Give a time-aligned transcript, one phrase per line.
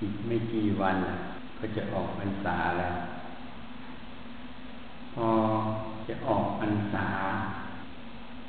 [0.00, 0.96] อีกไม่กี่วัน
[1.58, 2.94] ก็จะออกพรรษาแล้ว
[5.14, 5.28] พอ
[6.08, 7.08] จะออกพรรษา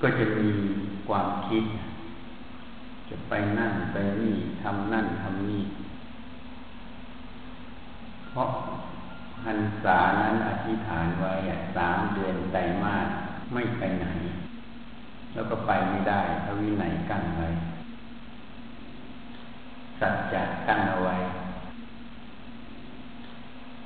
[0.01, 0.49] ก็จะมี
[1.07, 1.63] ความคิด
[3.09, 5.63] จะไปนั่นไปนี่ทำนั่นทำนี่
[8.29, 8.49] เพราะ
[9.43, 11.33] พรรษานั้นอธิษฐานไว้
[11.75, 13.07] สามเดือนไตรมาส
[13.53, 14.07] ไม่ไปไหน
[15.33, 17.47] แล้วก็ไปไม่ได้พระวินัยกั้นไว้
[19.99, 21.15] สัจจะกั้นเอาไว้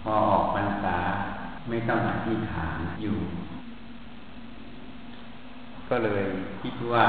[0.07, 0.97] พอออกพรรษา
[1.67, 3.17] ไม่ต้องอธิษฐานอยู่
[5.89, 6.23] ก็เลย
[6.61, 7.05] คิดว่า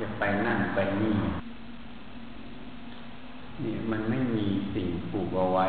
[0.00, 1.16] จะไปนั่นไปนี่
[3.62, 5.66] นี่มันไม่มีสิ่งผูกเอาไว้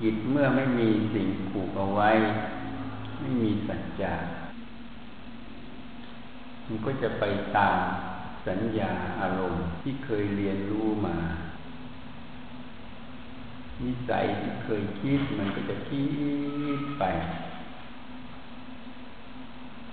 [0.00, 2.10] จิตเมื่อไม่มีสิ่งผูกเอาไว้
[3.20, 4.14] ไม่มีสัจจะ
[6.66, 7.24] มันก็จะไป
[7.56, 7.78] ตาม
[8.46, 11.16] สัญญาอารมณ์ที่เคยเรียนรู้มา
[13.84, 16.02] นิสัยที่เคยคิดมันก็จะคิ
[16.78, 17.04] ดไป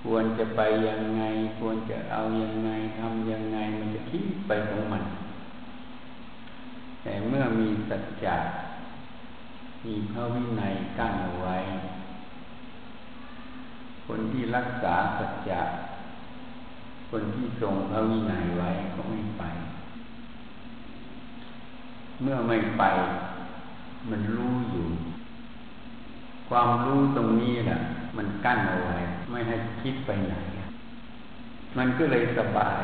[0.02, 1.22] ควรจะไปยังไง
[1.60, 5.04] ควรจะเอายังไงทำยังไง มันจะคิดไปของมัน
[7.04, 8.36] แต่เมื่อมีสัจจะ
[9.86, 11.58] มีพระวินัยกั้นเอาไว้
[14.06, 15.62] คนที่รักษาสัจจะ
[17.10, 19.44] คนที่ทรงพระวินัยไว้ก็ไม่ไป
[22.22, 22.84] เมื่อไม่ไป
[24.10, 24.86] มันรู้อยู่
[26.50, 27.78] ความรู้ตรงนี้แหละ
[28.18, 28.98] มันกั้นเอาไว้
[29.30, 30.36] ไม่ให้คิดไปไหน
[31.78, 32.82] มันก็เลยสบาย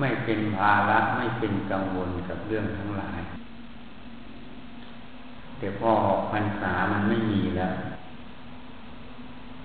[0.00, 3.20] ไม่เป็นภาระไม่เป็นกังวลกับเรื่องทั้งหลาย
[5.58, 7.74] แต่พอออกพรรษามันไม่มีแล้ว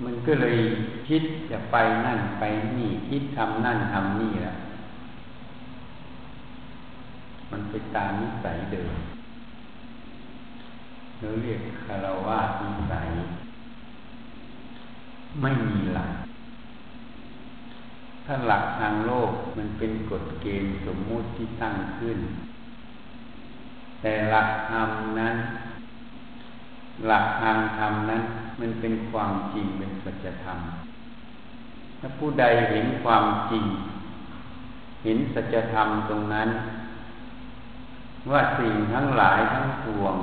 [0.04, 0.58] มันก็เลย
[1.08, 2.44] คิดจะไปนั่นไป
[2.78, 4.58] นี่ คิดทำนั่นทำนี่แล้ว
[7.52, 8.94] มันไปตามนิสัยเดิม
[11.20, 13.10] เราเรียกคารวะนิสัย
[15.42, 16.12] ไม่มีหลัก
[18.26, 22.20] ถ้าหลักทางโลกมันเป็นกฎเกณฑ์สมมุติที่ตั้งขึ้น
[24.02, 25.36] แต่หลักธรรมนั้น
[27.08, 28.22] หลักทางธรรมนั้น
[28.60, 30.60] มันเป็นความจริงเป็นสัจธรรม
[32.00, 33.64] ถ้าผู้ใดเห็นความจริง
[35.04, 36.50] เห็นสัจธรรมตรงนั้น
[38.32, 40.16] ว่าสิ่งทั้งหลายทั้งปวง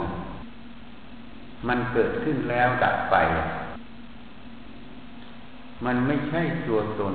[1.69, 3.17] มันเกิดขึ้นแล้วดับไป
[5.85, 7.15] มันไม่ใช่ตัวตน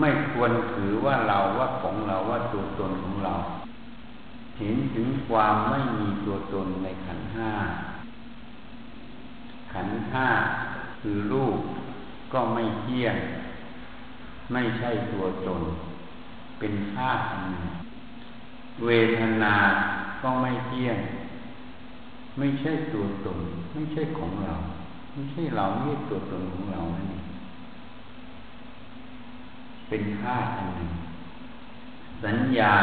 [0.00, 3.34] ไม่ควรถือว่าเราว่าของเราว่าตัวตนของเรา
[4.58, 7.50] เห็นถึงความไม่มีตัวตนในขันห้า
[9.72, 10.28] ขันห้า
[11.00, 11.58] คือรูป
[12.32, 13.16] ก็ไม่เที่ยง
[14.52, 15.62] ไม่ใช่ตัวตน
[16.58, 17.81] เป็นธาตุหนึ่ง
[18.84, 19.54] เวทนา
[20.22, 20.98] ก็ไม่เที่ยง
[22.38, 23.38] ไม่ใช่ตัวตน
[23.72, 24.54] ไม่ใช่ของเรา
[25.12, 27.24] ไม่ใช่เราไม่ใช่ตัวตนของเรานั่นเอง
[29.88, 30.92] เป็นธาตุหนึ่ง
[32.24, 32.74] สัญญา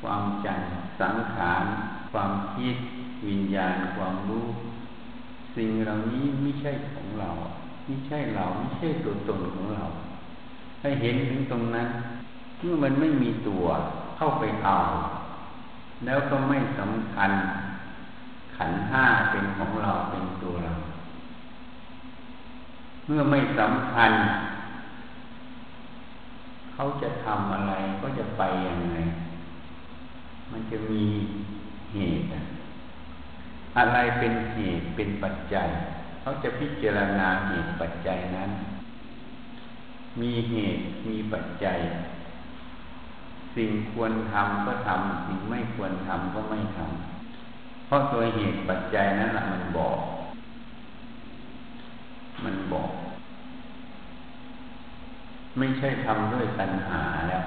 [0.00, 1.64] ความจำสังขาร
[2.12, 2.76] ความคิด
[3.26, 4.46] วิญญาณ ความรู้
[5.56, 7.30] สิ่งเหล่านี้ไม่ใช่ของเรา
[7.86, 9.84] ไม่ใช่เรา ไม่ใช่ตัวตนของเรา
[10.80, 11.88] ให้เห็นถึงตรงนั้น
[12.58, 13.64] เมื่อมันไม่มีตัว
[14.22, 14.78] เข้าไปเอา
[16.04, 17.30] แล้วก็ไม่สำคัญ
[18.56, 20.72] ขันห้าเป็นของเราเป็นตัวเรา
[23.06, 24.12] เมื่อไม่สำคัญ
[26.72, 27.72] เขาจะทำอะไร
[28.02, 28.96] ก็จะไปยังไง
[30.50, 31.04] มันจะมี
[31.94, 32.26] เหตุ
[33.78, 35.68] อะไรเป็นเหตุเป็นปัจจัย
[36.20, 38.50] เขาจะพิจารณาเหตุปัจจัยนั้น
[40.20, 41.78] มีเหตุมีปัจจัย
[43.54, 49.98] สิ่งควรทำก็ทำสิ่งไม่ควรทำก็ไม่ทำเพราะตัวเหตุปัจจัยนั้นแหละมันบอก
[52.44, 52.90] มันบอก
[55.58, 57.44] ไม่ใช่ทำด้วยตัณหาแล้ว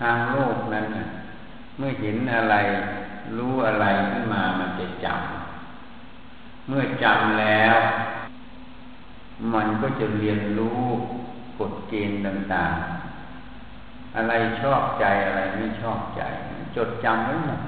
[0.00, 0.86] ทางโลกนั้น
[1.78, 2.54] เมื่อเห็นอะไร
[3.36, 7.76] รู้อะไรขึ้นมามันจะจำเมื่อจำแล้ว
[9.54, 10.80] มันก็จะเรียนรู้
[11.58, 13.01] กฎเกณฑ์ต่างๆ
[14.16, 14.32] อะไร
[14.62, 16.22] ชอบใจอะไรไม่ชอบใจ
[16.76, 17.60] จดจำไว้หมด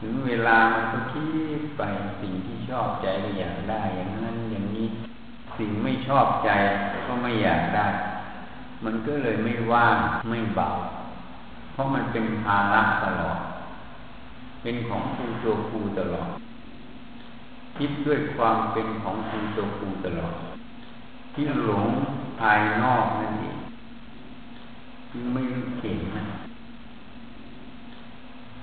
[0.00, 1.20] ถึงเวลามันก็คิ
[1.60, 1.82] ดไป
[2.20, 4.88] สิ่งที่ชอบใจก็อยากได้ อย่างนั้นอย่างนี้
[5.58, 6.50] สิ่งไม่ชอบใจ
[7.06, 7.86] ก็ไม่อยากได้
[8.84, 9.96] มันก็เลยไม่ว่าง
[10.28, 10.68] ไม่เบา
[11.72, 13.38] เพราะมันเป็นภาระตลอด
[14.62, 16.30] เป็นของครูตัวครูตลอด
[17.78, 20.34] คิดด้วยความเป็นของครูตัวครูตลอด
[21.34, 21.86] ที่หลง
[22.40, 23.57] ภายนอกนั่นเอง
[25.32, 25.42] ไม่
[25.80, 26.24] เห็นนะ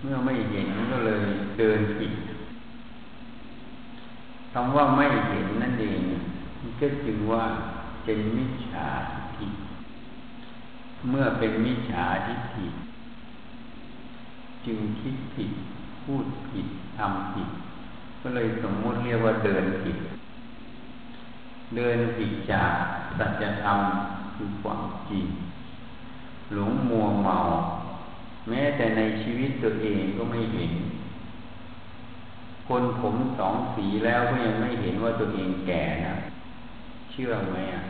[0.01, 1.24] เมื่อไม่เห็นก็เลย
[1.57, 2.13] เดินผิด
[4.53, 6.01] คำว่าไม่เห็นนั่นเอง
[6.80, 7.44] ก็จึงว่า
[8.03, 9.47] เป็นมิจฉาทิฏฐิ
[11.09, 12.65] เมื่อเป็นมิจฉาทิฏฐิ
[14.65, 15.51] จึงคิดผิด
[16.03, 16.68] พูดผิด
[16.98, 17.50] ทำผิด
[18.21, 19.98] ก็เลยสมมติเรียกว่าเดินผิด
[21.75, 22.71] เดินผิดจาก
[23.18, 23.80] สัจธรรม
[24.36, 25.25] คือความจริง
[26.55, 27.37] หลงมัวเมา
[28.49, 30.71] แม้แต่ในชีวิตตัวเองก็ไม่เห็น
[32.67, 36.15] คนผมสองสีแล้วก็ยังไม่เห็นว่าตัวเองแก่นะ
[37.11, 37.81] เชื่อไหมอะ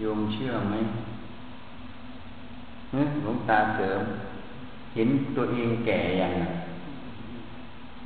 [0.02, 0.74] ยมเชื่อไหม
[3.22, 4.00] หลวงตาเสริม
[4.94, 6.32] เห็นตัวเองแก่ยัง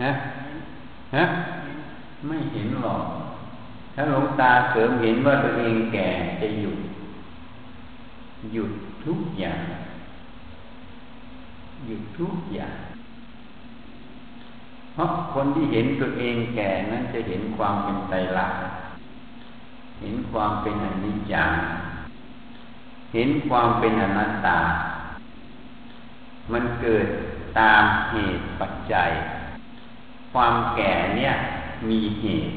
[0.02, 0.10] ฮะ
[1.16, 1.25] ฮะ
[2.26, 3.02] ไม่เห็นหรอก
[3.94, 6.08] ถ้าหลวงตาเสริมเห็นว่าตัวเองแก่
[6.40, 6.76] จะหยุด
[8.52, 8.72] หยุด
[9.04, 9.60] ทุกอย่าง
[11.87, 12.76] หยุดทุกอย่าง
[14.93, 18.60] เพราะคนที่เห็นตัวเองแก่นั้นจะเห็นความเป็นไตรลักษณ์
[20.00, 21.50] เห็นความเป็นอนิจจัง
[23.14, 24.58] เห็นความเป็นอนัตตา
[26.52, 27.06] มันเกิด
[27.58, 29.10] ตามเหตุปัจจัย
[30.32, 31.32] ความแก่เนี่ย
[31.88, 32.54] มีเหตุ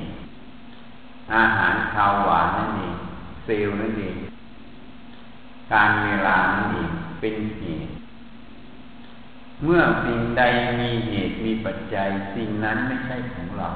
[1.34, 2.96] อาหารข้าวหวานนั่นเอง
[3.46, 4.29] เซลล์นั่นเอง
[5.74, 7.92] การเวลานั่นเองเป็นเหตุ
[9.64, 10.44] เมื่อสิ่งใด
[10.80, 13.70] มีเหตุมีปัจจัยสิ่งนั้นไม่ใช่ของเรา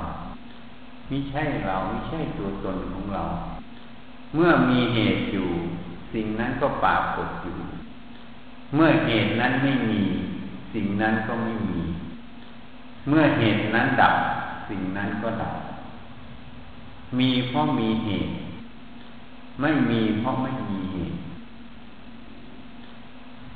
[1.07, 3.23] ไม่ใช่เราไม่ใช่ตัวตนของเรา
[4.33, 5.49] เมื่อมีเหตุอยู่
[6.13, 7.57] สิ่งนั้นก็ปรากฏอยู่
[8.75, 10.01] เมื่อเหตุนั้นไม่มี
[10.73, 11.81] สิ่งนั้นก็ไม่มี
[13.09, 14.15] เมื่อเหตุนั้นดับ
[14.69, 15.55] สิ่งนั้นก็ดับ
[17.19, 18.33] มีเพราะมีเหตุ
[19.61, 21.17] ไม่มีเพราะไม่มีเหตุ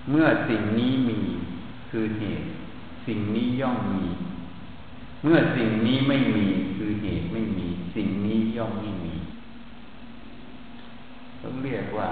[0.10, 1.20] เมื่อสิ่งนี้มี
[1.92, 2.48] คือเหตุ
[3.08, 4.06] สิ่งนี้ย่อมมี
[5.24, 9.16] เมื่อสิ่งนี้ไม่มีคือเหตุไม่มี สิ่งนี้ย่อมไม่มี
[11.42, 12.10] ต้องเรียกว่า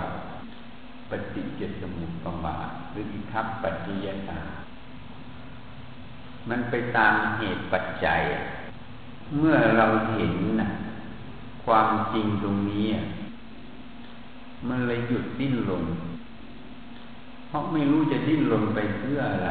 [1.09, 4.39] ปฏิจจสมุปบาทหรืออิทัปปัจจยตา
[6.49, 8.21] มันไปตามเหตุปัจจัย
[9.37, 10.69] เมื่อเราเห็นนะ
[11.65, 12.87] ความจริงตรงนี้
[14.67, 15.85] มันเลยหยุดดิ้นรน
[17.55, 19.49] ราะไม่รู้จะดิ้นรนไปเพื่ออะไร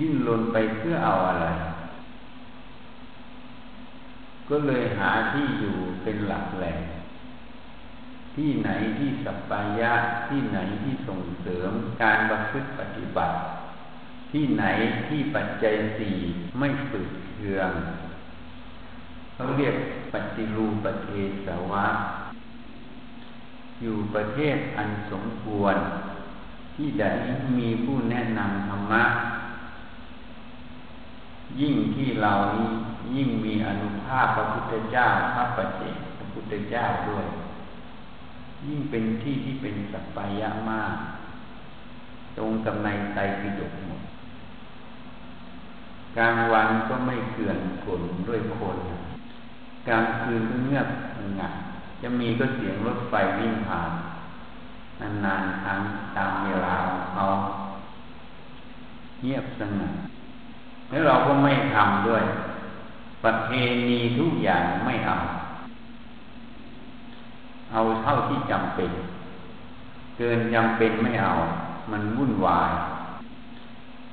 [0.00, 1.46] ดิ้นรนไปเพื่อเอาอะไร
[4.48, 6.78] ก็เลยหาที่อยู่เป็นหลักแหล่ง
[8.36, 9.92] ที่ไหนที่สัปปายะ
[10.28, 11.70] ที่ไหนที่ส่งเสริม
[12.02, 13.36] การประพฤติปฏิบัติ
[14.32, 14.64] ที่ไหน
[15.08, 16.16] ที่ปัจจัยสี่
[16.58, 17.70] ไม่ฝึกเทือง
[19.34, 19.74] เขาเรียก
[20.12, 21.08] ปัจจิรูปเท
[21.46, 21.86] สวะ
[23.80, 25.76] อยู่ประเทศอันสมควร
[26.76, 27.04] ที่ใด
[27.58, 29.04] มีผู้แนะนำธรรมะ
[31.60, 32.68] ยิ่งที่เรานี้
[33.14, 37.26] ยิ่งมีอนุภาพพระพุทธเจ้าพระปัจเจกพระพุทธเจ้าด้วย
[38.66, 40.94] ยิ่งเป็นที่ที่เป็นสัพพายะมาก
[42.36, 44.02] ตรงกำในใจปิดกหมด
[46.16, 48.78] กลางวันก็ไม่เกลื่อนขนด้วยคน
[49.88, 50.88] กลางคืนก็เงียบ
[51.38, 51.54] งัด
[52.02, 53.90] จะมีก็เสียงรถไฟวิ่งผ่าน
[55.24, 55.80] นานๆครั้ง
[56.16, 56.74] ตามเวลา
[57.12, 57.24] เขา
[59.22, 59.92] เงียบสงบ
[60.90, 62.24] แล้วเราก็ไม่ทำด้วย
[63.24, 63.50] ประเพ
[63.88, 65.16] ณีทุกอย่างไม่เอา
[67.72, 68.90] เอาเท่าที่จำเป็น
[70.16, 71.32] เกินจำเป็นไม่เอา
[71.90, 72.70] มันวุ่นวาย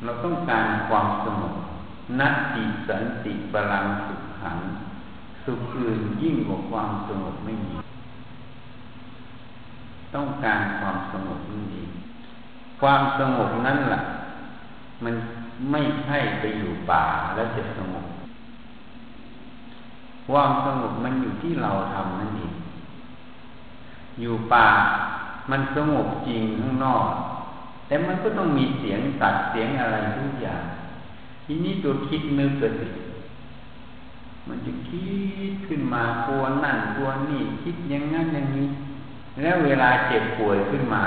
[0.03, 1.53] เราต้องการความสงบ
[2.19, 4.57] นัตติสันติบาลังสุขขัง
[5.47, 7.73] สุขอื่นยิ่งกว่าความสงบไม่มี
[10.15, 11.89] ต้องการความสงบนั่นเอง
[12.81, 14.01] ความสงบนั่นแหละ
[15.03, 15.15] มัน
[15.71, 17.03] ไม่ใช่ไปอยู่ป่า
[17.35, 18.05] แล้วจะสงบ
[20.27, 22.53] ความสงบมันอยู่ที่เราทำนั่นเอง
[24.21, 24.67] อยู่ป่า
[25.51, 27.07] มันสงบจริงข้างนอก
[27.87, 30.63] แต่มันก็ต้องมีเสียงตัดเสียงอะไรทุกอย่าง
[31.45, 32.73] ทีนี้ตัวคิดนึกเกิด
[34.47, 35.07] มันจะคิ
[35.51, 38.67] ดขึ้นมากลัวนั่นกลัวนี่คิดอย่างนั้นอย่างนี้
[39.41, 41.05] แล้วเวลาเจ็บป่วยขึ้นมา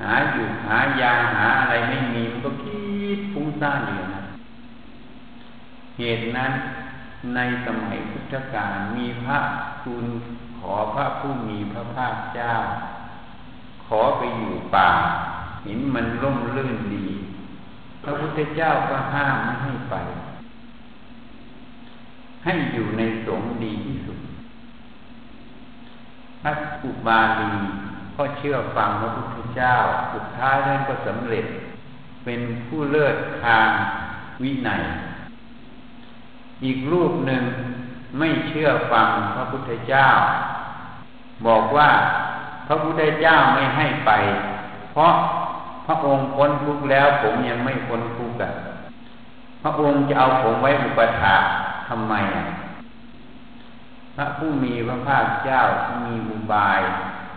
[0.00, 2.82] หาอยู่หายาหาอะไรไม่มีมันก็คิ
[3.16, 4.22] ดฟุ้งซ่านอยู่นะ
[5.98, 6.52] เหตุนั้น
[7.34, 9.38] ในสมัยพุทธกาลมีพระ
[9.82, 10.06] คุณ
[10.58, 12.52] ขอพระผู้มีพระภาคเจ้า
[13.86, 14.90] ขอไปอยู่ป่า
[15.64, 17.06] เห็นมันร่มรื่นดี
[18.02, 19.94] พระพุทธเจ้าก็ห้ามไม่ให้ไป
[22.44, 24.18] ให้อยู่ในสงดีที่สุด
[26.42, 26.52] พระ
[26.84, 27.52] อุบาลี
[28.16, 29.74] ก็เชื่อฟังพระพุทธเจ้า
[30.12, 31.46] สุดท้ายนั้นก็สำเร็จ
[32.24, 33.68] เป็นผู้เลิศทาง
[34.42, 34.82] วินัย
[36.64, 37.42] อีกรูปหนึ่ง
[38.18, 40.06] ไม่เชื่อฟังพระพุทธเจ้า
[41.46, 41.90] บอกว่า
[42.66, 44.10] พระพุทธเจ้าไม่ให้ไป
[44.92, 45.12] เพราะ
[45.86, 48.50] พระองค์พ้นทุกข์แล้วผมยังไม่พ้นทุกข์อะ
[49.62, 51.34] พระองค์จะเอาผมไว้อุปถา
[51.88, 52.44] ทำไมอะ
[54.16, 55.60] พระผู้มีพระภาคเจ้า
[56.06, 56.80] มีอุบาย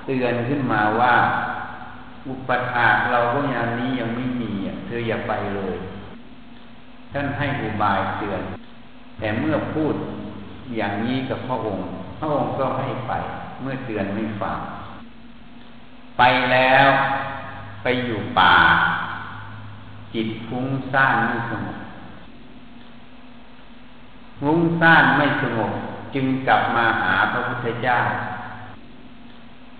[0.05, 1.13] เตือนขึ้นมาว่า
[2.27, 5.77] อุปถาเราก็ยังนี้ยังไม่มีอะเธออย่าไปเลย
[7.13, 8.41] ท่านให้อุบายเตือน
[9.19, 9.93] แต่เมื่อพูด
[10.75, 11.85] อย่างนี้กับพระองค์
[12.19, 13.13] พระองค์ก็ให้ไป
[13.61, 14.59] เมื่อเตือนไม่ฟัง
[16.17, 16.23] ไป
[16.53, 16.87] แล้ว
[17.83, 18.55] ไปอยู่ป่า
[20.13, 21.76] จิตฟุ้งซ่านไม่สงบ
[24.39, 25.71] ฟุ้งซ่านไม่สงบ
[26.13, 27.99] จึงกลับมาหาพระพุทธเจ้า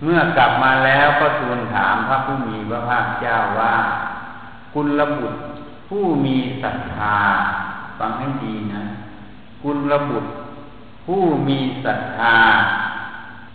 [0.04, 3.76] เมื่อกลับมาแล้วก็ทูลถามพระผู้มีพระภาคเจ้าว่า
[4.74, 5.40] กุลบุตร
[5.88, 7.18] ผู้มีศรัทธา
[8.00, 8.84] ฟังให้ดีนะ
[9.64, 10.32] กุลบุตร
[11.06, 12.36] ผู้มีศรัทธา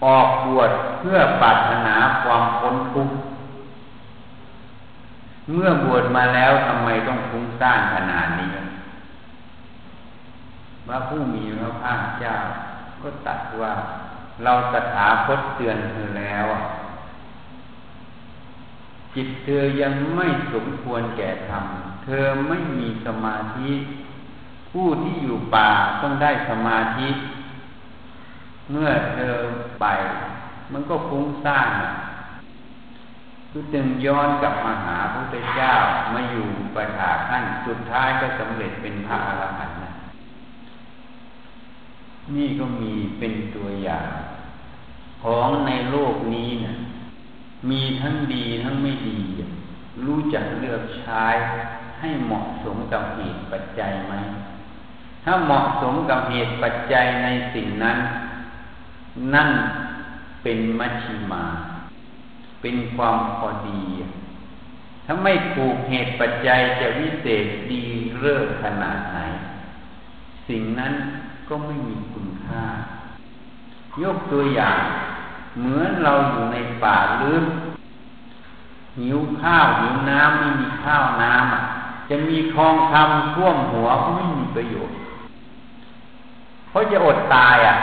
[0.04, 3.16] ออกบวชเพื่อปรารถนาความพ้นทุกข์
[5.52, 8.61] เมื่อบวชมาแล้วทำไมต้องฟุ้งซ่านขนาดนี้
[10.86, 12.34] พระผู้มีพระภาคเจ้า
[13.02, 13.72] ก็ตัดว่า
[14.42, 16.46] เราสถาคตเตือนเธอแล้ว
[19.14, 21.64] จิตเธอยังไม่สมควรแก่ธรรม
[22.04, 23.70] เธอไม่มีสมาธิ
[24.70, 25.70] ผู้ที่อยู่ป่า
[26.02, 27.08] ต้องได้สมาธิ
[28.70, 29.34] เมื่อเธอ
[29.80, 29.86] ไป
[30.72, 31.70] มันก็ฟุ้งซ่าน
[33.52, 35.72] ก็จึงย้อนกลับมาหาพระพุทธเจ้า
[36.12, 39.81] มาอยู่ประถาขั้นสุดท้ายก็สำเร็จเป็นพระอรหันต์
[42.36, 44.10] นี่ก็มีเป็นตัวอย่าง
[45.22, 46.74] ของในโลกนี้นะ
[47.70, 49.18] มีทั้งดีทั้งไม่ดี
[50.06, 51.24] รู้จักเลือกใช้
[52.00, 54.14] ให้เหมาะสมกับเหตุปัจจัยไหม
[55.24, 57.98] ถ้าเหมาะสมกับเหตุปัจจัยในสิ่งนั้น
[59.34, 59.50] นั่น
[60.42, 61.44] เป็นมัชชิมา
[62.60, 63.82] เป็นความพอดี
[65.06, 67.82] ถ้าไม่ถูกเหตุปัจจัยจะวิเศษดี
[68.20, 69.18] เลิศขนาดไหน
[70.48, 70.92] สิ่งนั้น
[71.54, 72.64] ก็ไม่มีคุณค่า
[74.02, 74.78] ยกตัวอย่าง
[75.58, 77.44] เหมือนเราอยู่ในป่าลึก
[78.98, 84.96] หิวข้าวหิวน้ำไม่มีข้าวน้ำจะมีทองคำท่วมหัวก็ไม่มีประโยชน์
[86.68, 87.76] เพราะจะอดตายอะ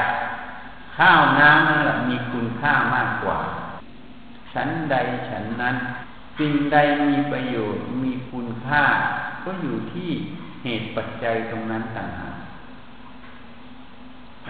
[0.97, 3.39] ข้าวน้ำนั่นแหละมีคุณค่ามากกว่า
[4.53, 4.95] ฉันใด
[5.29, 5.75] ฉันนั้น
[6.39, 6.77] สิ่งใด
[7.09, 8.83] มีประโยชน์มีคุณค่า
[9.43, 10.09] ก็อยู่ที่
[10.63, 12.38] เหตุปัจจัยตรงนั้นต่างหาก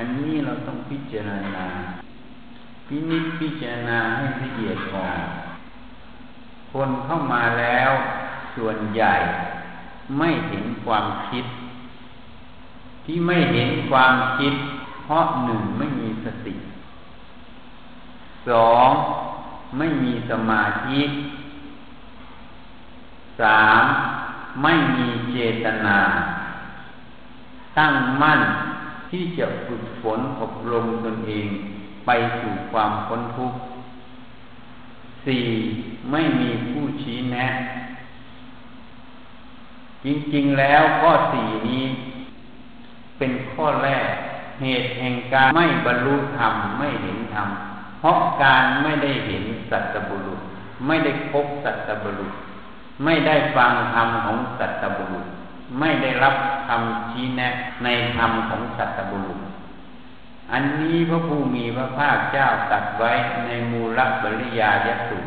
[0.02, 1.66] อันนี้เราต้องพิจารณา
[2.88, 5.06] พินิจพิจารณาให้ละเอียดพอ
[6.72, 7.92] คนเข้ามาแล้ว
[8.56, 9.14] ส่วนใหญ่
[10.18, 11.46] ไม่เห็นความคิด
[13.06, 14.54] ที่ไม่เห็นความคิด
[15.04, 16.56] เพราะหนึ่งไม่มีสติ
[18.48, 18.90] สอง
[19.78, 21.02] ไม่มีสมาธิ
[23.42, 23.84] สาม
[24.64, 26.00] ไม่มีเจตนา
[27.78, 28.42] ตั้งมั่น
[29.10, 31.48] ที่จะฝึกฝนอบรมตนเอง
[32.06, 33.60] ไปสู่ความพ้นทุกข์
[35.26, 35.46] สี่
[36.12, 37.48] ไม่มีผู้ชี้แนะ
[40.06, 41.84] จริงๆแล้วข้อสี่นี้
[43.18, 44.06] เป็นข้อแรก
[44.62, 47.48] เหตุแห่งการไม่บรรลุธรรมไม่เห็นธรรม
[48.00, 50.42] เพราะการไม่ได้เห็นสัตบุรุษ
[50.88, 52.34] ไม่ได้พบสัตบุรุษ
[53.04, 55.26] ไม่ได้ฟังธรรมของสัตบุรุษ
[55.80, 56.36] ไม่ได้รับ
[56.68, 57.50] คำชี้แนะ
[57.84, 59.40] ในธรรมของสัตบุรุษ
[60.52, 63.12] อันนี้พระภูมิพระภาคเจ้าตัดไว้
[63.46, 65.20] ในมูลบริยายสุ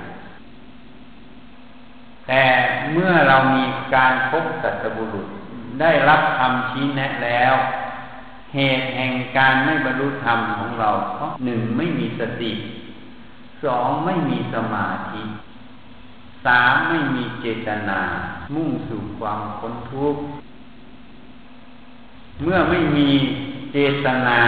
[2.28, 2.44] แต่
[2.92, 5.26] เมื่อเรามีการพบสัตบุรุษ
[5.80, 7.54] ได้รับคำชี้แนะแล้ว
[8.54, 12.52] เหตุแห่งการไม่บรรลุธรรมของเราเพราะหนึ่งไม่มีสติ
[13.64, 15.22] สองไม่มีสมาธิ
[16.44, 18.00] สามไม่มีเจตนา
[18.54, 20.22] มุ่งสู่ความพ้นทุกข์
[22.42, 23.08] เมื่อไม่มี
[23.72, 24.40] เจตนา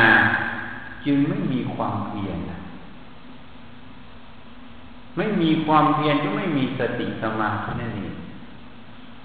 [1.04, 2.38] จึงไม่มีความเพียร
[5.16, 8.14] ไม่มีความเพียรก็ไม่มีสติสมาธินั่นเอง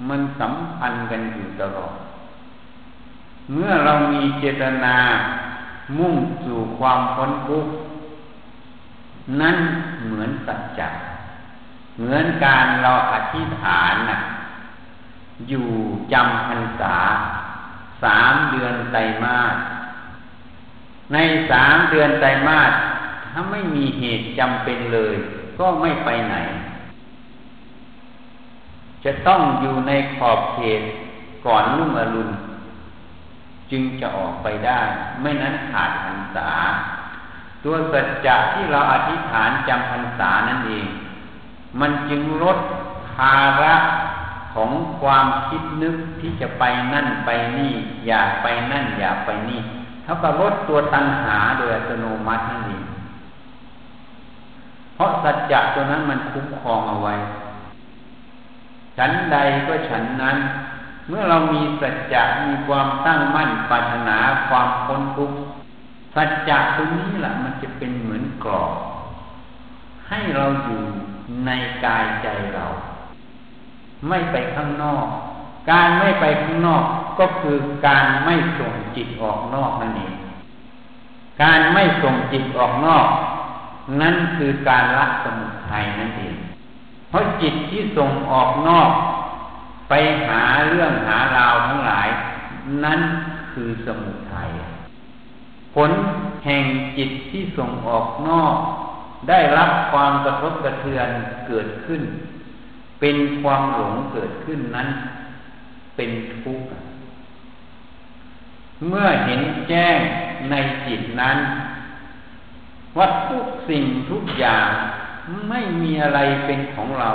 [0.08, 1.94] มันสัมพันธ์กันอยู่ตลอด
[3.54, 4.96] เมื่อเรามีเจตนา
[5.98, 7.72] มุ่งสู่ความพ้นทุกข์
[9.42, 9.58] นั่น
[10.06, 10.88] เหมือนสัจจะ
[12.00, 14.20] เหมือนการเราอธิษฐานนะ
[15.50, 15.70] อยู่
[16.14, 16.98] จำพรรษา
[18.04, 19.56] สามเดือนไตรมาส
[21.14, 21.18] ใน
[21.52, 22.72] สามเดือนไตรมาส
[23.32, 25.16] ถ้าไม่มีเหตุจำเป็นเลย
[25.60, 26.36] ก็ไม่ไปไหน
[29.04, 30.82] จะต้องอยู่ในขอบเขต
[31.46, 32.30] ก่อนลุ่งอรุณ
[33.72, 34.82] จึงจะออกไปได้
[35.22, 36.52] ไม่นั้นขาดพรรษา
[37.64, 40.88] ตัวสัจจะที่เราอธิษฐานจำพรรษานั่นเอง
[41.80, 42.58] มันจึงลด
[43.16, 43.76] ภาระ
[44.54, 44.72] ของ
[45.02, 47.74] ความคิดนึกที่จะไปนั่นไปนี่
[48.08, 49.62] อยากไปนั่นอยากไปนี่
[50.04, 52.84] เท่ากับลดตัวตัณหาโดยอัตโนมัตินั่นเอง
[54.96, 57.16] เพราะสัจจะตัวนั้นมันคุ้มครองเอาไว้
[58.98, 60.38] ฉันใดก็ฉันนั้น
[61.08, 65.38] เมื่อเรามีสัจจะมีความตั้งมั่นปรารถนาความพ้นทุกข์
[66.16, 68.72] สัจจะตรงนี้แหละมันจะเป็นเหมือนกรอบ
[70.08, 70.82] ให้เราอยู่
[71.46, 71.50] ใน
[71.86, 72.66] กายใจเรา
[74.08, 75.08] ไม่ไปข้างนอก
[75.72, 76.84] การไม่ไปข้างนอก
[77.20, 77.58] ก็คือ
[77.88, 80.14] การไม่ส่งจิตออกนอกนั่นเอง
[81.44, 83.08] การไม่ส่งจิตออกนอก
[84.02, 86.36] นั่นคือการละสมุทัยนั่นเอง
[87.10, 88.92] เพราะจิตที่ส่งออกนอก
[89.90, 89.94] ไป
[90.28, 92.08] หาเรื่องหาราวทั้งหลาย
[92.84, 93.02] นั่น
[93.52, 94.50] คือสมุทัย
[95.76, 95.92] ผล
[96.46, 96.66] แห่ง
[96.98, 98.56] จิตที่ส่งออกนอก
[99.28, 101.10] ได้รับความกระทบกระเทือน
[101.48, 102.02] เกิดขึ้น
[103.00, 104.90] เป็นความหลงเกิดขึ้นนั้น
[105.96, 106.10] เป็น
[106.44, 106.68] ทุกข์
[108.88, 110.00] เมื่อเห็นแจ้ง
[110.50, 110.56] ใน
[110.88, 111.38] จิตนั้น
[112.98, 114.70] ว่าทุกสิ่งทุกอย่าง
[115.50, 117.12] ไม่มีอะไรเป็นของเรา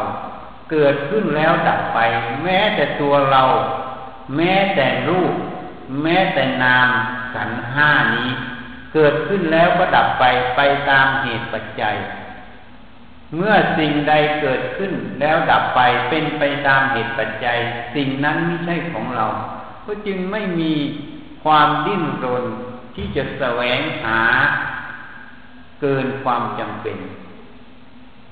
[0.70, 1.98] เกิดขึ้นแล้วดับไป
[2.42, 3.42] แม้แต่ตัวเรา
[4.36, 5.34] แม้แต่รูป
[6.02, 6.88] แม้แต่นาม
[7.32, 8.30] ขันห้านี้
[8.94, 10.24] เกิดขึ้นแล้วก็ดับไป
[10.56, 10.60] ไป
[10.90, 11.96] ตามเหตุปัจจัย
[13.36, 17.58] เมื่อสิ่งใดเกิดขึ้นแล้วดับไปเป็นไปตามเหตุปัจจัย
[17.94, 19.26] สิ่งนั้นไม่ใช่ของเรา
[19.86, 20.72] ก็จึงไม่มี
[21.44, 22.44] ความดิ้นรน
[22.94, 24.20] ที่จะแสวงหา
[25.80, 26.98] เกินความจำเป็น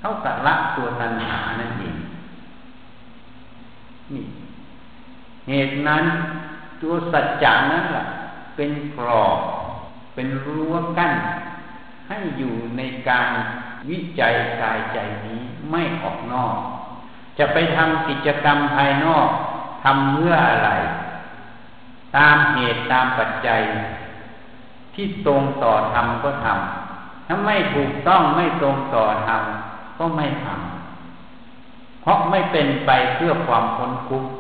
[0.01, 1.97] เท่ากับละตัวตัณหานั่นเอง
[4.15, 4.25] นี่
[5.49, 6.05] เหตุนั้น
[6.83, 8.05] ตัวสัจจานั้นแหละ
[8.57, 9.39] เป็นกรอบ
[10.15, 11.13] เป็นรั้วกั้น
[12.09, 13.29] ให้อยู่ในการ
[13.91, 16.57] วิจัยกายใจนี้ไม่ออกนอก
[17.39, 19.29] จะไปทำกิจกรรมภายนอก
[19.83, 20.71] ทำเมื่ออะไร
[22.17, 23.61] ตามเหตุตามปัจจัย
[24.95, 29.43] ที่ตรงต่อธรรมก็ทำถ้าไม่ถูกต้องไม่ตรงต่อธรรม
[29.99, 34.31] ก็ไม่ทำเพราะไม่เป็นไปเพื่อความพ้นทุกข์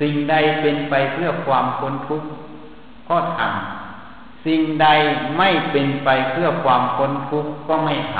[0.00, 2.28] สิ่งใดเป็นไปเพื่อความพ้นทุกข์
[3.08, 3.83] ก็ทำ
[4.44, 4.86] สิ่งใด
[5.38, 8.16] ไม่เป็นไปเพื่อความพ้นทุกข์ก็ไม่ท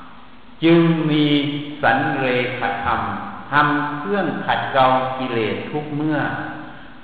[0.00, 1.24] ำจึงมี
[1.82, 2.26] สันเร
[2.60, 3.00] ขธรรม
[3.50, 4.86] ทำเครื่องขัดเกลา
[5.18, 6.18] กิเลสทุกเมื่อ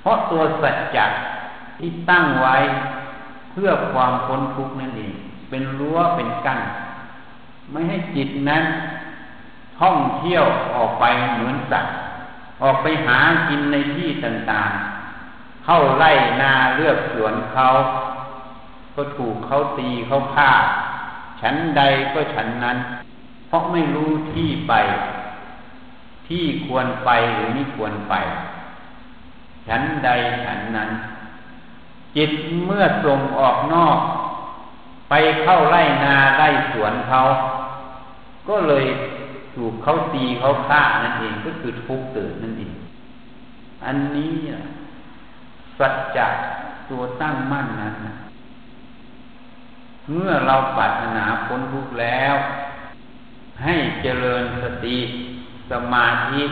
[0.01, 1.05] เพราะตัวสัจจะ
[1.77, 2.55] ที่ตั้งไว้
[3.51, 5.13] เพื่อความพ้นทุกข์นั่นเอง
[5.49, 6.59] เป็นรั้วเป็นกั้น
[7.71, 8.63] ไม่ให้จิตนั้น
[9.79, 11.93] ท่องเที่ยวออกไปเหมือนสัตว์
[12.61, 13.19] ออกไปหา
[13.49, 17.67] กินในที่ต่างๆ เข้าไล่นาเลือกสวนเขา
[18.95, 20.51] ก็ถูกเขาตีเขาฆ่า
[21.41, 21.81] ฉันใด
[22.13, 22.77] ก็ฉันนั้น
[23.47, 24.73] เพราะไม่รู้ที่ไป
[26.27, 28.15] ที่ควรไปหรือไม่ควรไป
[29.67, 30.09] ฉันใด
[30.45, 30.89] ฉันนั้น
[32.15, 32.31] จิต
[32.65, 33.99] เมื่อส่งออกนอก
[35.09, 37.21] ไปเข้าไล่นาไล่สวนเขา
[38.49, 38.85] ก็เลย
[39.55, 42.73] ถูกเขาตีเขาฆ่านั่นเองก็คือทุกข์เกิดนั่นเอง
[43.85, 44.33] อันนี้
[45.77, 46.27] สัจจะ
[46.89, 47.95] ตัวตั้งมั่นนั้น
[50.09, 52.35] เมื่อเราปรารถนาพ้นทุกข์แล้ว
[53.63, 54.99] ให้เจริญสติ
[55.71, 56.43] สมาธิ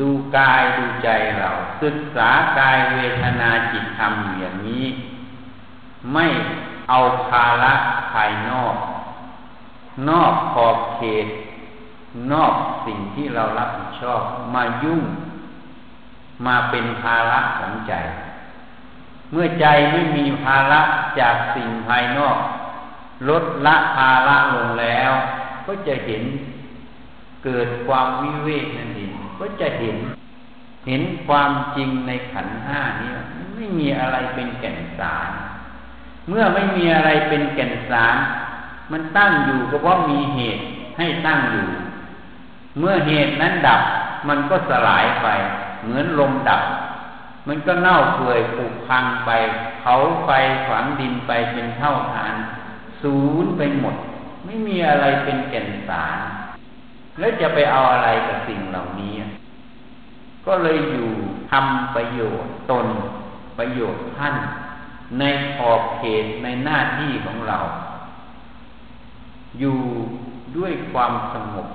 [0.00, 1.50] ดูกายดูใจเรา
[1.82, 4.86] ศึกษากายเวทนาจิตธรรมอย่างนี้
[6.12, 6.26] ไม่
[6.88, 7.74] เอาภาระ
[8.12, 8.76] ภายนอก
[10.08, 11.26] นอกขอบเขต
[12.32, 12.54] นอก
[12.86, 14.20] สิ่งที่เรารับผิดชอบ
[14.54, 15.02] มายุ่ง
[16.46, 17.92] มาเป็นภาระของใจ
[19.32, 20.80] เมื่อใจไม่มีภาระ
[21.20, 22.38] จากสิ่งภายนอก
[23.28, 25.12] ลดละภาระลงแล้ว
[25.66, 26.22] ก็จะเห็น
[27.44, 29.96] เกิดความวิเวกนั่นเองก็จะเห็น
[30.86, 33.10] เห็นความจริงในขันห้านี้
[33.56, 35.30] ไม่มีอะไรเป็นแก่นสาร
[36.28, 38.16] เมื่อไม่มีอะไรเป็นแก่นสาร
[38.92, 40.62] มันตั้งอยู่ก็เพราะมีเหตุ
[40.98, 41.66] ให้ตั้งอยู่
[42.78, 43.80] เมื่อเหตุนั้นดับ
[44.28, 45.28] มันก็สลายไป
[45.82, 46.62] เหมือนลมดับ
[47.48, 49.30] มันก็เน่าเปื่อยผุพังไป
[49.80, 50.30] เผาไฟ
[50.68, 52.34] ฝังดินไปเป็นเท่าฐาน
[53.02, 53.96] ศูนย์ไปหมด
[54.44, 56.18] ไม่มีอะไรเป็นแก่นสาร
[57.18, 59.14] แล้วจะไปเอาอะไรกับสิ่งเหล่านี้
[60.46, 61.10] ก็เลยอยู่
[61.50, 62.86] ทำประโยชน์ตน
[63.58, 64.34] ประโยชน์ท่าน
[65.18, 67.58] ในขอบเขตในหน้าที่ของเรา
[69.60, 69.78] อยู่
[70.56, 71.68] ด้วยความสงบ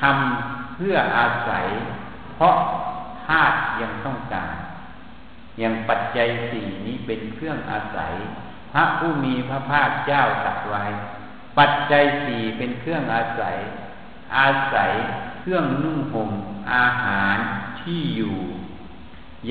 [0.00, 1.66] ทำเพื่ออาศัย
[2.36, 2.54] เพราะ
[3.24, 4.54] ธาตุยังต้องการ
[5.58, 8.14] อย่างปัจจัยสี่นี้เป็นเครื่องอาศัย
[8.72, 10.84] พระผู้มีพระภาคเจ้าตรัสไว้
[11.58, 13.56] ปัจจัยสี่เป็นเครื่องอาศัย
[14.36, 14.92] อาศัย
[15.40, 16.30] เครื่องนุ่งห่ม
[16.74, 17.36] อาหาร
[17.80, 18.36] ที่อยู่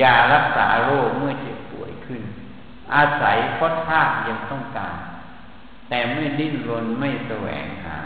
[0.02, 2.22] ยารักษาโรคเมื่อเจ็บป่วยขึ้น
[2.96, 4.98] อาศัยเพราะธาตุยังต้องการ
[5.90, 8.00] แต่ไม่ดิ้นรนไม่แสวงหา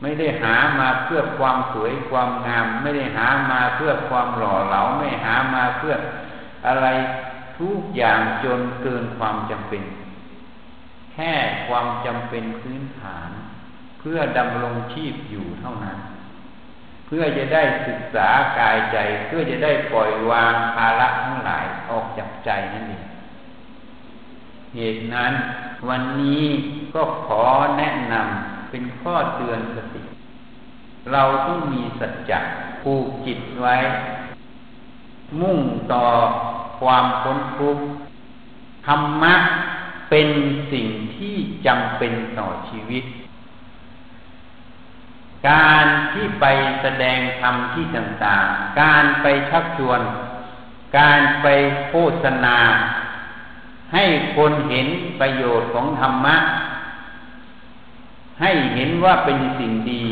[0.00, 5.94] ไม่ได้หามาเพื่อความสวยความงาม ไม่ได้หามาเพื่อความหล่อเหลาไม่หามาเพื่อ
[6.66, 6.86] อะไร
[7.58, 9.82] ทุกอย่างจนเกินความจำเป็น
[11.12, 11.32] แค่
[11.66, 13.30] ความจำเป็นพื้นฐาน
[14.00, 15.98] เพื่อดำรงชีพอยู่เท่านั้น
[17.06, 23.04] เพื่อจะได้ศึกษากายใจ เพื่อจะได้ปล่อยวางภาระทั้งหลายออกจากใจนั่นเอง
[24.74, 25.32] เหตุนั้น
[25.88, 26.44] วันนี้
[26.94, 27.44] ก็ขอ
[27.78, 30.02] แนะนำ เป็นข้อเตือนสติ
[31.12, 32.38] เราต้องมีสัจจะ
[32.82, 33.76] ผูกจิตไว้
[35.40, 35.60] มุ่ง
[35.92, 36.06] ต่อ
[36.80, 37.84] ความพ้นทุกข์
[38.86, 39.34] ธรรมะ
[40.10, 40.28] เป็น
[40.72, 41.34] สิ่งที่
[41.66, 43.04] จำเป็นต่อชีวิต
[45.48, 46.44] การที่ไป
[46.80, 50.00] แสดงธรรมที่ต่างๆ การไปชักชวน
[50.98, 51.46] การไป
[51.88, 52.58] โฆษณา
[53.94, 54.04] ให้
[54.36, 54.88] คนเห็น
[55.20, 56.36] ประโยชน์ของธรรมะ
[58.40, 60.04] ให้เห็นว่าเป็นสิ่งดี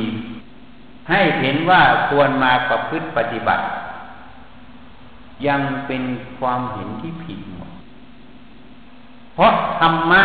[1.10, 3.64] ให้เห็นว่าควรมาประพฤติปฏิบัติ
[5.46, 6.02] ยังเป็น
[6.38, 7.70] ความเห็นที่ผิดหมด
[9.34, 10.22] เพราะธรรมะ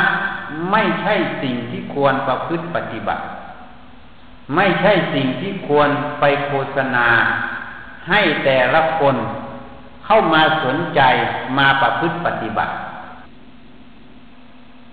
[0.72, 3.24] ไม่ใช่สิ่งที่ควรประพฤติปฏิบัติ
[4.56, 7.08] ไม่ใช่สิ่งที่ควรไปโฆษณา
[8.10, 9.16] ให้แต่ละคน
[10.06, 11.02] เข้ามาสนใจ
[11.58, 12.74] มาประพฤติปฏิบัติ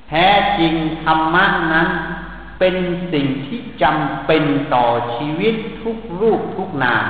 [0.08, 1.88] แท้จริงธรรมะนั้น
[2.58, 2.74] เป็น
[3.12, 4.44] สิ่งที่จำเป็น
[4.74, 7.06] ต่อชีวิตทุกรูปทุกนาม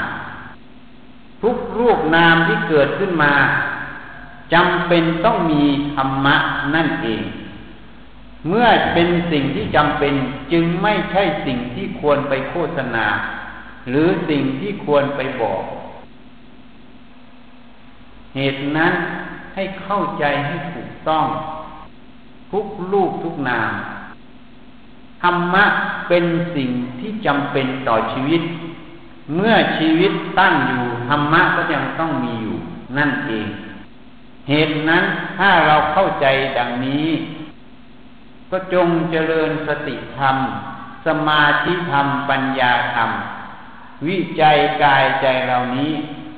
[1.42, 3.34] ทุกรูปนามที่เกิดขึ้นมา
[4.54, 6.36] จำเป็นต้องมีธรรมะ
[6.74, 7.22] นั่นเอง
[8.48, 10.14] เมื่อเป็นสิ่งที่จำเป็น
[10.52, 13.06] จึงไม่ใช่สิ่งที่ควรไปโฆษณา
[13.88, 15.62] หรือสิ่งที่ควรไปบอก
[18.36, 18.92] เหตุนั้น
[19.54, 21.26] ให้เข้าใจให้ถูกต้อง
[22.52, 23.72] ทุกลูกทุกนาม
[25.22, 25.64] ธรรมะ
[26.08, 26.24] เป็น
[26.56, 28.42] สิ่งที่จำเป็นต่อชีวิต
[29.34, 32.56] เมื่อชีวิตตั้งอยู่ธรรมะก็ยังต้องมีอยู่
[32.98, 33.48] นั่นเอง
[34.48, 35.04] เหตุนั้น
[35.38, 36.26] ถ้าเราเข้าใจ
[36.58, 37.08] ดังนี้
[38.50, 40.36] ก็จงเจริญสติธรรม
[41.06, 43.10] สมาธิธรรมปัญญาธรรม
[44.06, 45.92] วิจัยกายใจเหล่านี้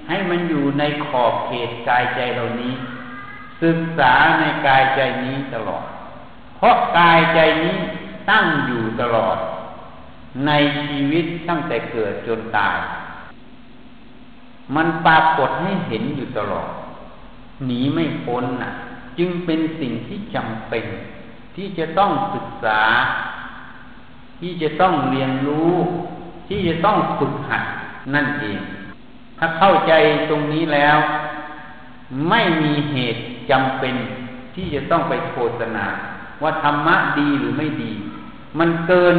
[0.09, 2.75] ให้มันอยู่ในขอบเขตกายใจเหล่านี้
[3.62, 5.85] ศึกษาในกายใจนี้ตลอด
[6.57, 7.77] เพราะกายใจนี้
[8.31, 9.37] ตั้งอยู่ตลอด
[10.47, 10.51] ใน
[10.85, 12.77] ชีวิตตั้งแต่เกิดจนตาย
[14.75, 16.69] มันปรากฏให้เห็นอยู่ตลอด
[17.66, 18.71] หนีไม่พ้นน่ะ
[19.19, 20.85] จึงเป็นสิ่งที่จำเป็น
[21.57, 22.81] ที่จะต้องศึกษา
[24.40, 25.73] ที่จะต้องเรียนรู้
[26.49, 27.64] ที่จะต้องฝึกหัด
[28.14, 28.59] นั่นเอง
[29.38, 29.93] ถ้าเข้าใจ
[30.29, 30.99] ตรงนี้แล้ว
[32.29, 33.95] ไม่มีเหตุจำเป็น
[34.55, 35.87] ที่จะต้องไปโฆษณา
[36.43, 37.93] ว่าธรรมะดีหรือไม่ดี
[38.59, 39.17] มันเกิน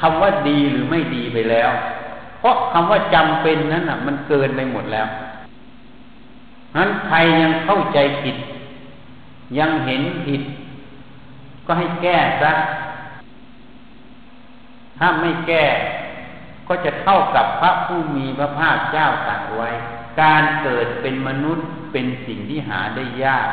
[0.00, 1.70] คำว่าดีหรือไม่ดีไปแล้ว
[2.40, 5.06] เพราะคำว่าจำเป็นนั้นอะ มันเกินไปหมดแล้ว
[6.76, 8.36] นั้นใครยังเข้าใจผิด
[9.58, 10.42] ยังเห็นผิด
[11.66, 12.52] ก็ให้แก้ซะ
[14.98, 15.64] ถ้าไม่แก้
[16.68, 19.70] ก็จะเท่ากับพระผู้มีพระภาคเจ้าตรัสไว้
[20.20, 23.48] การเกิดเป็นมนุษย์เป็นสิ่งที่หาได้ยาก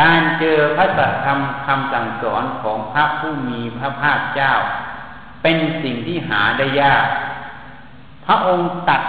[0.00, 4.52] การเจอพระสัทธรรมคำสั่งสอนของพระผู้มีพระภาคเจ้า
[5.42, 7.06] เป็นสิ่งที่หาได้ยาก
[8.26, 9.02] พระองค์ตัด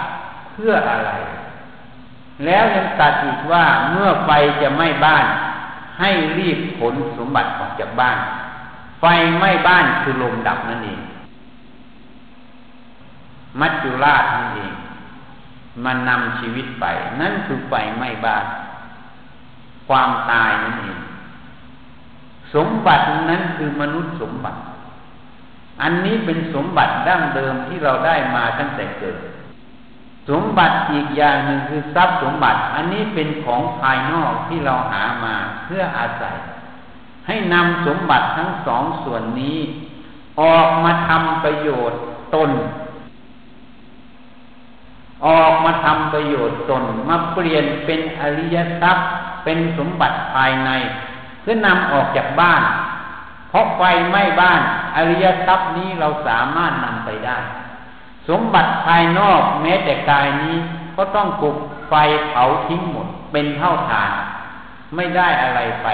[0.52, 1.10] เพื่ออะไร
[2.44, 4.30] แล้วยังตัดอีกว่าเมื่อไฟ
[4.62, 5.24] จะไหม้บ้าน
[6.00, 8.18] ให้รีบขนสมบัติออกจากบ้าน
[9.00, 9.04] ไฟ
[9.38, 11.00] ไหม้บ้านคือลมดับนั่นเอง
[13.60, 14.74] มัจจุราชนั่นเอง
[15.84, 16.84] มันนำชีวิตไป
[17.20, 18.44] นั่นคือไฟไหม้บ้าน
[19.90, 20.98] ความตายนั่นเอง
[22.54, 24.58] สมบัตินั้นคือมนุษย์สมบัติ
[25.82, 29.16] อันนี้เป็นสมบัติดั้งเดิมที่เราได้มาตั้งแต่เกิด
[30.28, 36.36] สมบัติอีกอย่างหนึ่งคือทรัพย์สมบัติ อันนี้เป็นของภายนอกที่เราหามาเพื่ออาศัย
[37.26, 39.58] ให้นำสมบัติทั้งสองส่วนนี้
[40.40, 42.00] ออกมาทำประโยชน์
[42.34, 42.50] ตน
[45.26, 49.08] ออกมาทำประโยชน์ตนมาเปลี่ยนเป็นอริยทรัพย์
[49.44, 50.70] เป็นสมบัติภายใน
[51.42, 52.62] เพื่อนำออกจากบ้าน
[53.48, 54.60] เพราะไฟไหม้บ้าน
[54.96, 57.38] อริยทรัพย์นี้เราสามารถนำไปได้
[58.28, 60.56] สมบัติภายนอกแม้แต่กายนี้
[60.96, 61.56] ก็ต้องปลุก
[61.88, 61.94] ไฟ
[62.28, 64.10] เผาทิ้งหมด เป็นเท่าฐาน
[64.96, 65.88] ไม่ได้อะไรไป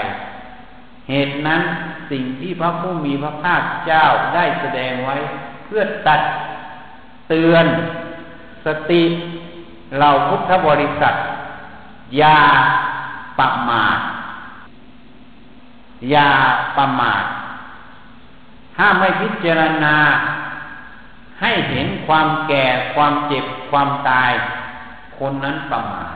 [1.09, 1.61] เหตุนั้น
[2.11, 4.03] สิ่งที่พระผู้มีพระภาคเจ้า
[4.35, 5.15] ได้แสดงไว้
[5.65, 6.21] เพื่อตัด
[7.27, 7.65] เตือน
[8.65, 9.03] สติ
[9.99, 11.13] เราพุทธบริษัท
[12.21, 12.39] ยา
[13.39, 13.99] ประมาท
[16.13, 16.31] ยา
[16.77, 17.23] ประมาท
[18.75, 19.97] ถ้าไม่พิจารณา
[21.41, 24.31] ให้เห็นความแก่ความเจ็บความตาย
[25.17, 26.15] คนนั้นประมาท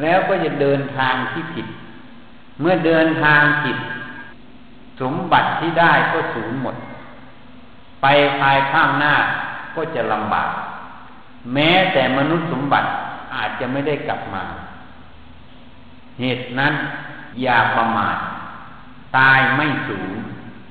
[0.00, 1.66] แล้วก็จะเดินทางที่ผิด
[2.60, 3.78] เมื่อเดินทางผิด
[5.00, 6.76] สมบัติที่ได้ก็สูญหมด
[8.02, 8.06] ไป
[8.38, 9.14] ภายข้างหน้า
[9.74, 10.50] ก็จะลำบาก
[11.54, 12.88] แม้แต่มนุษย์สมบัติ
[13.34, 14.44] อาจจะไม่ได้กลับมา
[16.20, 16.74] เหตุนั้น
[17.42, 18.16] อย่าประมาท
[19.16, 20.16] ตายไม่สูญ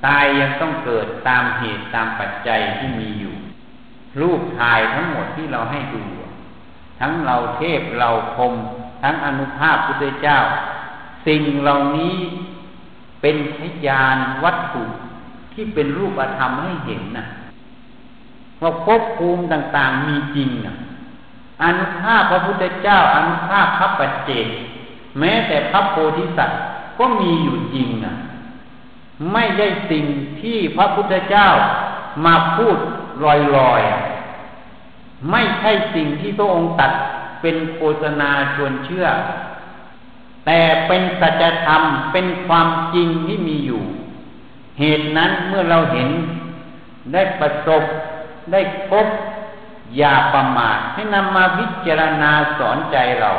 [0.05, 3.35] ตายยังต้องเกิดตามเหตุตามปัจจัยที่มีอยู่
[4.21, 6.03] รูปถ่ายทั้งหมดที่เราให้ดู
[6.99, 8.53] ทั้งเราเทพเราคม
[9.01, 10.37] ทั้งอนุภาพพุทธเจ้า
[11.27, 12.15] สิ่งเหล่านี้
[13.21, 14.83] เป็นพยานวัตถุ
[15.53, 17.25] ที่เป็นรูปธรรมให้เห็นนะ
[18.61, 20.75] ว่าภพภูมิต่าง ๆ มีจริงนะ
[21.63, 24.47] อนุภาพพระพุทธเจ้าอนุภาพพระปัจเจก
[25.19, 26.61] แม้แต่พระโพธิสัตว์
[26.99, 28.15] ก็มีอยู่จริงนะ
[29.33, 30.05] ไม่ใช่สิ่ง
[30.41, 31.47] ที่พระพุทธเจ้า
[32.25, 32.77] มาพูด
[33.55, 36.91] ลอยๆ ไม่ใช่สิ่งที่พระองค์ตัด
[37.41, 39.07] เป็นโฆษณาชวนเชื่อ
[40.45, 43.83] แต่เป็นสัจธรรมเป็นความจริงที่มีอยู่
[44.79, 46.09] เหตุนั้นเมื่อเราเห็น
[47.13, 47.83] ได้ประสบ
[48.51, 49.07] ได้พบ
[49.97, 53.31] อย่าประมาทให้นำมาพิจารณาสอนใจเรา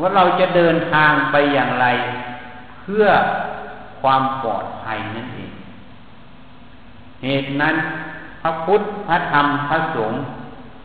[0.00, 1.86] ว่าเราจะเดินทางไปอย่างไร
[2.82, 3.06] เพื่อ
[4.00, 5.52] ความปลอดภัยนั่นเอง
[7.24, 7.76] เหตุนั้น
[8.40, 10.20] พระพุทธพระธรรมพระสงฆ์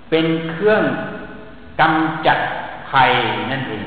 [0.10, 0.84] เป็นเครื่อง
[1.80, 2.40] กำจัด
[2.90, 3.12] ภัย
[3.52, 3.86] นั่นเอง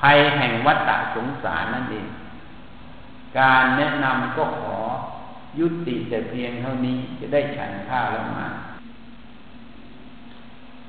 [0.00, 2.06] ภัยแห่งวัฏสงสารนั่นเอง
[3.38, 4.78] การแนะนำก็ขอ
[5.58, 8.46] ยุติแต่เพียงเท่านี้จะได้ฉันข้าวแล้วมา